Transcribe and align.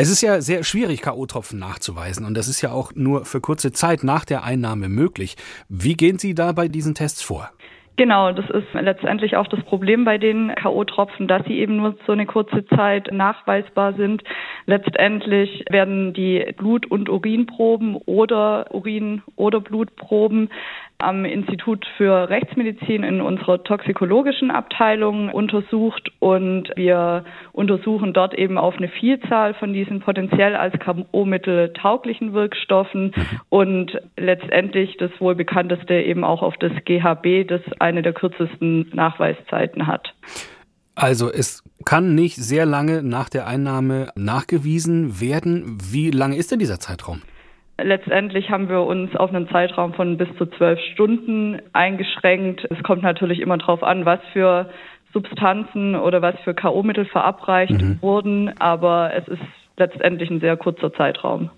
Es 0.00 0.08
ist 0.08 0.22
ja 0.22 0.40
sehr 0.40 0.62
schwierig, 0.62 1.02
K.O.-Tropfen 1.02 1.58
nachzuweisen 1.58 2.24
und 2.24 2.36
das 2.36 2.46
ist 2.46 2.62
ja 2.62 2.70
auch 2.70 2.92
nur 2.94 3.24
für 3.24 3.40
kurze 3.40 3.72
Zeit 3.72 4.04
nach 4.04 4.24
der 4.24 4.44
Einnahme 4.44 4.88
möglich. 4.88 5.34
Wie 5.68 5.94
gehen 5.94 6.20
Sie 6.20 6.36
da 6.36 6.52
bei 6.52 6.68
diesen 6.68 6.94
Tests 6.94 7.20
vor? 7.20 7.50
Genau, 7.96 8.30
das 8.30 8.48
ist 8.48 8.72
letztendlich 8.74 9.36
auch 9.36 9.48
das 9.48 9.60
Problem 9.64 10.04
bei 10.04 10.16
den 10.16 10.54
K.O.-Tropfen, 10.54 11.26
dass 11.26 11.44
sie 11.46 11.58
eben 11.58 11.78
nur 11.78 11.96
so 12.06 12.12
eine 12.12 12.26
kurze 12.26 12.64
Zeit 12.66 13.10
nachweisbar 13.10 13.94
sind. 13.94 14.22
Letztendlich 14.66 15.64
werden 15.68 16.14
die 16.14 16.46
Blut- 16.56 16.88
und 16.88 17.08
Urinproben 17.08 17.96
oder 17.96 18.72
Urin- 18.72 19.22
oder 19.34 19.60
Blutproben 19.60 20.48
am 20.98 21.24
Institut 21.24 21.86
für 21.96 22.28
Rechtsmedizin 22.28 23.04
in 23.04 23.20
unserer 23.20 23.62
toxikologischen 23.62 24.50
Abteilung 24.50 25.30
untersucht 25.30 26.10
und 26.18 26.70
wir 26.74 27.24
untersuchen 27.52 28.12
dort 28.12 28.34
eben 28.34 28.58
auf 28.58 28.76
eine 28.76 28.88
Vielzahl 28.88 29.54
von 29.54 29.72
diesen 29.72 30.00
potenziell 30.00 30.56
als 30.56 30.74
KO-Mittel 30.80 31.72
tauglichen 31.72 32.32
Wirkstoffen 32.32 33.12
mhm. 33.14 33.40
und 33.48 34.00
letztendlich 34.16 34.96
das 34.96 35.12
wohl 35.20 35.36
bekannteste 35.36 35.94
eben 35.94 36.24
auch 36.24 36.42
auf 36.42 36.56
das 36.56 36.72
GHB, 36.84 37.46
das 37.46 37.60
eine 37.78 38.02
der 38.02 38.12
kürzesten 38.12 38.90
Nachweiszeiten 38.92 39.86
hat. 39.86 40.14
Also 40.96 41.30
es 41.30 41.62
kann 41.84 42.16
nicht 42.16 42.34
sehr 42.34 42.66
lange 42.66 43.04
nach 43.04 43.28
der 43.28 43.46
Einnahme 43.46 44.10
nachgewiesen 44.16 45.20
werden. 45.20 45.78
Wie 45.92 46.10
lange 46.10 46.36
ist 46.36 46.50
denn 46.50 46.58
dieser 46.58 46.80
Zeitraum? 46.80 47.22
Letztendlich 47.80 48.50
haben 48.50 48.68
wir 48.68 48.82
uns 48.82 49.14
auf 49.14 49.32
einen 49.32 49.48
Zeitraum 49.48 49.94
von 49.94 50.16
bis 50.16 50.28
zu 50.36 50.46
zwölf 50.46 50.80
Stunden 50.92 51.62
eingeschränkt. 51.72 52.66
Es 52.70 52.82
kommt 52.82 53.02
natürlich 53.02 53.40
immer 53.40 53.56
darauf 53.56 53.84
an, 53.84 54.04
was 54.04 54.18
für 54.32 54.68
Substanzen 55.12 55.94
oder 55.94 56.20
was 56.20 56.34
für 56.44 56.54
K.O.-Mittel 56.54 57.06
verabreicht 57.06 57.80
mhm. 57.80 57.98
wurden, 58.02 58.52
aber 58.58 59.12
es 59.14 59.28
ist 59.28 59.42
letztendlich 59.76 60.28
ein 60.28 60.40
sehr 60.40 60.56
kurzer 60.56 60.92
Zeitraum. 60.92 61.50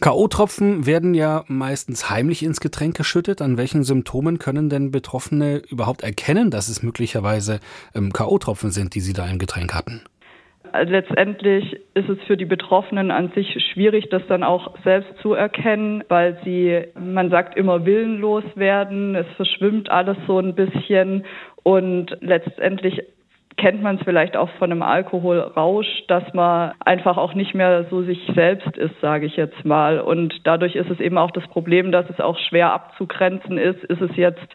K.O.-Tropfen 0.00 0.86
werden 0.86 1.12
ja 1.14 1.44
meistens 1.48 2.08
heimlich 2.08 2.44
ins 2.44 2.60
Getränk 2.60 2.96
geschüttet. 2.96 3.42
An 3.42 3.58
welchen 3.58 3.82
Symptomen 3.82 4.38
können 4.38 4.68
denn 4.68 4.92
Betroffene 4.92 5.60
überhaupt 5.68 6.04
erkennen, 6.04 6.52
dass 6.52 6.68
es 6.68 6.84
möglicherweise 6.84 7.58
ähm, 7.96 8.12
K.O.-Tropfen 8.12 8.70
sind, 8.70 8.94
die 8.94 9.00
sie 9.00 9.12
da 9.12 9.26
im 9.26 9.38
Getränk 9.38 9.74
hatten? 9.74 10.02
Letztendlich 10.84 11.80
ist 11.94 12.08
es 12.08 12.18
für 12.26 12.36
die 12.36 12.44
Betroffenen 12.44 13.10
an 13.10 13.30
sich 13.34 13.56
schwierig, 13.72 14.08
das 14.10 14.22
dann 14.28 14.42
auch 14.42 14.76
selbst 14.84 15.16
zu 15.20 15.34
erkennen, 15.34 16.04
weil 16.08 16.38
sie, 16.44 16.84
man 16.98 17.30
sagt 17.30 17.56
immer, 17.56 17.84
willenlos 17.84 18.44
werden. 18.54 19.14
Es 19.14 19.26
verschwimmt 19.36 19.90
alles 19.90 20.16
so 20.26 20.38
ein 20.38 20.54
bisschen 20.54 21.24
und 21.62 22.16
letztendlich 22.20 23.02
kennt 23.58 23.82
man 23.82 23.96
es 23.96 24.02
vielleicht 24.04 24.36
auch 24.36 24.48
von 24.58 24.70
einem 24.70 24.82
Alkoholrausch, 24.82 26.06
dass 26.06 26.22
man 26.32 26.72
einfach 26.80 27.16
auch 27.16 27.34
nicht 27.34 27.54
mehr 27.54 27.84
so 27.90 28.02
sich 28.02 28.20
selbst 28.34 28.76
ist, 28.76 28.98
sage 29.00 29.26
ich 29.26 29.36
jetzt 29.36 29.64
mal. 29.64 30.00
Und 30.00 30.32
dadurch 30.44 30.76
ist 30.76 30.88
es 30.90 31.00
eben 31.00 31.18
auch 31.18 31.32
das 31.32 31.46
Problem, 31.48 31.92
dass 31.92 32.08
es 32.08 32.20
auch 32.20 32.38
schwer 32.38 32.72
abzugrenzen 32.72 33.58
ist. 33.58 33.82
Ist 33.84 34.00
es 34.00 34.16
jetzt 34.16 34.46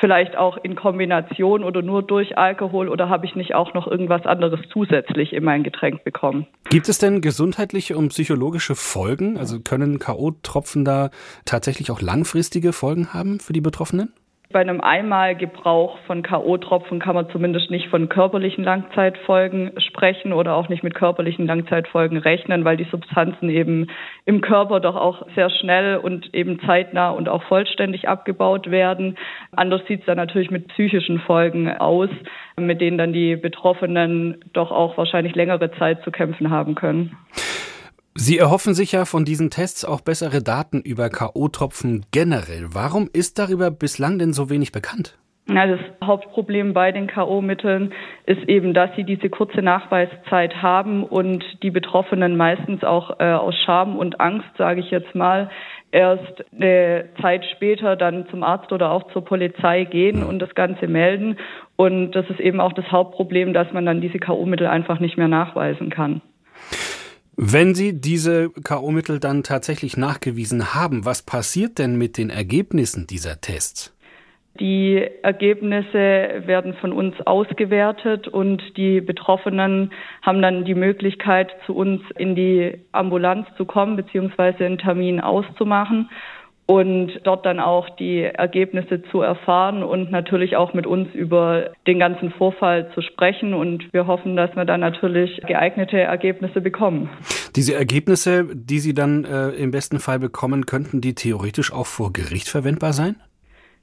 vielleicht 0.00 0.36
auch 0.36 0.56
in 0.56 0.74
Kombination 0.74 1.64
oder 1.64 1.82
nur 1.82 2.02
durch 2.02 2.36
Alkohol 2.36 2.88
oder 2.88 3.08
habe 3.08 3.26
ich 3.26 3.34
nicht 3.36 3.54
auch 3.54 3.74
noch 3.74 3.86
irgendwas 3.86 4.26
anderes 4.26 4.60
zusätzlich 4.72 5.32
in 5.32 5.44
mein 5.44 5.62
Getränk 5.62 6.04
bekommen? 6.04 6.46
Gibt 6.70 6.88
es 6.88 6.98
denn 6.98 7.20
gesundheitliche 7.20 7.96
und 7.96 8.08
psychologische 8.08 8.74
Folgen? 8.74 9.36
Also 9.38 9.60
können 9.60 9.98
KO-Tropfen 9.98 10.84
da 10.84 11.10
tatsächlich 11.44 11.90
auch 11.90 12.00
langfristige 12.00 12.72
Folgen 12.72 13.12
haben 13.12 13.40
für 13.40 13.52
die 13.52 13.60
Betroffenen? 13.60 14.12
Bei 14.52 14.60
einem 14.60 14.80
Einmalgebrauch 14.80 15.98
von 16.06 16.22
K.O.-Tropfen 16.22 17.00
kann 17.00 17.14
man 17.14 17.28
zumindest 17.30 17.70
nicht 17.70 17.88
von 17.88 18.08
körperlichen 18.08 18.62
Langzeitfolgen 18.62 19.72
sprechen 19.78 20.32
oder 20.32 20.54
auch 20.54 20.68
nicht 20.68 20.84
mit 20.84 20.94
körperlichen 20.94 21.46
Langzeitfolgen 21.46 22.18
rechnen, 22.18 22.64
weil 22.64 22.76
die 22.76 22.86
Substanzen 22.90 23.48
eben 23.48 23.88
im 24.26 24.42
Körper 24.42 24.80
doch 24.80 24.96
auch 24.96 25.26
sehr 25.34 25.50
schnell 25.50 25.96
und 25.96 26.32
eben 26.34 26.60
zeitnah 26.60 27.10
und 27.10 27.28
auch 27.28 27.42
vollständig 27.44 28.06
abgebaut 28.06 28.70
werden. 28.70 29.16
Anders 29.52 29.80
sieht 29.88 30.00
es 30.00 30.06
dann 30.06 30.18
natürlich 30.18 30.50
mit 30.50 30.68
psychischen 30.68 31.20
Folgen 31.20 31.70
aus, 31.76 32.10
mit 32.56 32.80
denen 32.80 32.98
dann 32.98 33.12
die 33.12 33.36
Betroffenen 33.36 34.44
doch 34.52 34.70
auch 34.70 34.96
wahrscheinlich 34.98 35.34
längere 35.34 35.72
Zeit 35.72 36.02
zu 36.04 36.10
kämpfen 36.10 36.50
haben 36.50 36.74
können. 36.74 37.16
Sie 38.16 38.38
erhoffen 38.38 38.74
sich 38.74 38.92
ja 38.92 39.06
von 39.06 39.24
diesen 39.24 39.50
Tests 39.50 39.84
auch 39.84 40.00
bessere 40.00 40.40
Daten 40.40 40.80
über 40.80 41.10
KO-Tropfen 41.10 42.06
generell. 42.12 42.68
Warum 42.72 43.10
ist 43.12 43.40
darüber 43.40 43.72
bislang 43.72 44.20
denn 44.20 44.32
so 44.32 44.50
wenig 44.50 44.70
bekannt? 44.70 45.18
Ja, 45.48 45.66
das 45.66 45.80
Hauptproblem 46.02 46.72
bei 46.72 46.92
den 46.92 47.08
K.O.-Mitteln 47.08 47.90
ist 48.24 48.48
eben, 48.48 48.72
dass 48.72 48.94
sie 48.96 49.02
diese 49.02 49.28
kurze 49.28 49.60
Nachweiszeit 49.62 50.62
haben 50.62 51.02
und 51.02 51.44
die 51.62 51.70
Betroffenen 51.70 52.36
meistens 52.36 52.82
auch 52.84 53.18
äh, 53.18 53.24
aus 53.24 53.54
Scham 53.66 53.98
und 53.98 54.20
Angst, 54.20 54.48
sage 54.56 54.80
ich 54.80 54.90
jetzt 54.90 55.14
mal, 55.14 55.50
erst 55.90 56.44
eine 56.54 57.08
Zeit 57.20 57.44
später 57.56 57.96
dann 57.96 58.26
zum 58.30 58.42
Arzt 58.42 58.72
oder 58.72 58.90
auch 58.90 59.12
zur 59.12 59.24
Polizei 59.24 59.84
gehen 59.84 60.22
und 60.22 60.38
das 60.38 60.54
Ganze 60.54 60.86
melden. 60.86 61.36
Und 61.76 62.12
das 62.12 62.30
ist 62.30 62.40
eben 62.40 62.60
auch 62.60 62.72
das 62.72 62.90
Hauptproblem, 62.90 63.52
dass 63.52 63.72
man 63.72 63.84
dann 63.84 64.00
diese 64.00 64.20
K.O.-Mittel 64.20 64.66
einfach 64.66 65.00
nicht 65.00 65.18
mehr 65.18 65.28
nachweisen 65.28 65.90
kann. 65.90 66.22
Wenn 67.36 67.74
Sie 67.74 68.00
diese 68.00 68.50
KO-Mittel 68.50 69.18
dann 69.18 69.42
tatsächlich 69.42 69.96
nachgewiesen 69.96 70.74
haben, 70.74 71.04
was 71.04 71.22
passiert 71.22 71.78
denn 71.78 71.96
mit 71.96 72.16
den 72.16 72.30
Ergebnissen 72.30 73.06
dieser 73.06 73.40
Tests? 73.40 73.90
Die 74.60 75.04
Ergebnisse 75.22 76.44
werden 76.46 76.74
von 76.74 76.92
uns 76.92 77.20
ausgewertet 77.26 78.28
und 78.28 78.62
die 78.76 79.00
Betroffenen 79.00 79.92
haben 80.22 80.40
dann 80.42 80.64
die 80.64 80.76
Möglichkeit, 80.76 81.50
zu 81.66 81.74
uns 81.74 82.02
in 82.16 82.36
die 82.36 82.78
Ambulanz 82.92 83.48
zu 83.56 83.64
kommen 83.64 83.96
bzw. 83.96 84.64
einen 84.64 84.78
Termin 84.78 85.20
auszumachen 85.20 86.08
und 86.66 87.12
dort 87.24 87.44
dann 87.44 87.60
auch 87.60 87.90
die 87.90 88.22
Ergebnisse 88.22 89.02
zu 89.10 89.20
erfahren 89.20 89.82
und 89.82 90.10
natürlich 90.10 90.56
auch 90.56 90.72
mit 90.72 90.86
uns 90.86 91.14
über 91.14 91.70
den 91.86 91.98
ganzen 91.98 92.30
Vorfall 92.32 92.90
zu 92.94 93.02
sprechen. 93.02 93.52
Und 93.52 93.92
wir 93.92 94.06
hoffen, 94.06 94.36
dass 94.36 94.54
wir 94.56 94.64
dann 94.64 94.80
natürlich 94.80 95.40
geeignete 95.46 95.98
Ergebnisse 95.98 96.60
bekommen. 96.60 97.10
Diese 97.54 97.74
Ergebnisse, 97.74 98.46
die 98.54 98.78
Sie 98.78 98.94
dann 98.94 99.24
äh, 99.24 99.50
im 99.50 99.70
besten 99.70 99.98
Fall 99.98 100.18
bekommen, 100.18 100.66
könnten 100.66 101.00
die 101.00 101.14
theoretisch 101.14 101.72
auch 101.72 101.86
vor 101.86 102.12
Gericht 102.12 102.48
verwendbar 102.48 102.92
sein? 102.92 103.16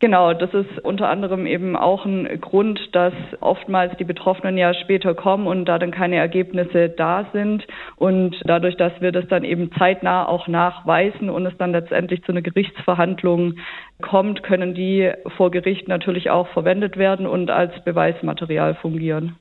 Genau, 0.00 0.34
das 0.34 0.52
ist 0.52 0.78
unter 0.82 1.08
anderem 1.08 1.46
eben 1.46 1.76
auch 1.76 2.04
ein 2.04 2.40
Grund, 2.40 2.80
dass 2.92 3.14
oftmals 3.40 3.96
die 3.96 4.04
Betroffenen 4.04 4.58
ja 4.58 4.74
später 4.74 5.14
kommen 5.14 5.46
und 5.46 5.64
da 5.66 5.78
dann 5.78 5.92
keine 5.92 6.16
Ergebnisse 6.16 6.90
da 6.90 7.26
sind. 7.32 7.66
Und 7.96 8.36
dadurch, 8.44 8.76
dass 8.76 8.92
wir 9.00 9.12
das 9.12 9.26
dann 9.28 9.44
eben 9.44 9.70
zeitnah 9.78 10.28
auch 10.28 10.48
nachweisen 10.48 11.30
und 11.30 11.46
es 11.46 11.56
dann 11.58 11.72
letztendlich 11.72 12.22
zu 12.24 12.32
einer 12.32 12.42
Gerichtsverhandlung 12.42 13.54
kommt, 14.02 14.42
können 14.42 14.74
die 14.74 15.10
vor 15.36 15.50
Gericht 15.50 15.88
natürlich 15.88 16.28
auch 16.28 16.48
verwendet 16.48 16.98
werden 16.98 17.26
und 17.26 17.50
als 17.50 17.72
Beweismaterial 17.84 18.74
fungieren. 18.74 19.32